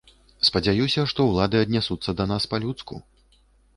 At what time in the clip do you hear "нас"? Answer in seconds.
2.33-2.49